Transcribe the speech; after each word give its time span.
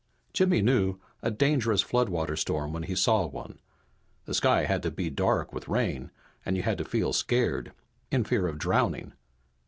Jimmy 0.33 0.63
knew 0.63 0.97
a 1.21 1.29
dangerous 1.29 1.83
floodwater 1.83 2.35
storm 2.35 2.73
when 2.73 2.81
he 2.81 2.95
saw 2.95 3.27
one. 3.27 3.59
The 4.25 4.33
sky 4.33 4.65
had 4.65 4.81
to 4.81 4.89
be 4.89 5.11
dark 5.11 5.53
with 5.53 5.67
rain, 5.67 6.09
and 6.43 6.57
you 6.57 6.63
had 6.63 6.79
to 6.79 6.83
feel 6.83 7.13
scared, 7.13 7.71
in 8.09 8.23
fear 8.23 8.47
of 8.47 8.57
drowning. 8.57 9.13